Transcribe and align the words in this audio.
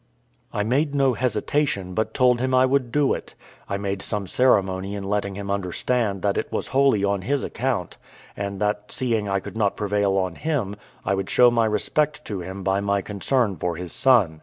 I 0.51 0.63
made 0.63 0.95
no 0.95 1.13
hesitation, 1.13 1.93
but 1.93 2.15
told 2.15 2.41
him 2.41 2.55
I 2.55 2.65
would 2.65 2.91
do 2.91 3.13
it. 3.13 3.35
I 3.69 3.77
made 3.77 4.01
some 4.01 4.25
ceremony 4.25 4.95
in 4.95 5.03
letting 5.03 5.35
him 5.35 5.51
understand 5.51 6.23
that 6.23 6.39
it 6.39 6.51
was 6.51 6.69
wholly 6.69 7.03
on 7.03 7.21
his 7.21 7.43
account; 7.43 7.97
and 8.35 8.59
that, 8.59 8.91
seeing 8.91 9.29
I 9.29 9.39
could 9.39 9.55
not 9.55 9.77
prevail 9.77 10.17
on 10.17 10.33
him, 10.33 10.75
I 11.05 11.13
would 11.13 11.29
show 11.29 11.51
my 11.51 11.65
respect 11.65 12.25
to 12.25 12.39
him 12.39 12.63
by 12.63 12.79
my 12.81 13.03
concern 13.03 13.57
for 13.57 13.75
his 13.75 13.93
son. 13.93 14.39